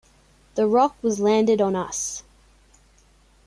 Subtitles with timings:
[0.55, 2.23] The rock was landed on us.